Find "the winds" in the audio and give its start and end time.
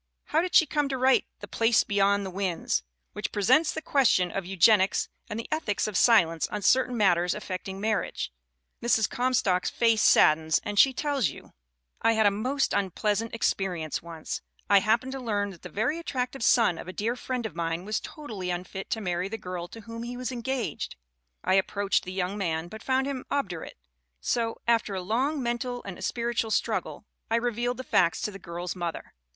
2.25-2.81